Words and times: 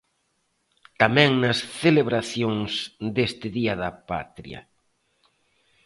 Tamén 1.01 1.29
nas 1.41 1.59
celebracións 1.81 2.71
deste 3.15 3.47
día 3.57 3.73
da 3.81 3.89
Patria. 4.09 4.59